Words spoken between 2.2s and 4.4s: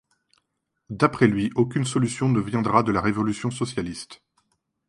ne viendra de la révolution socialiste.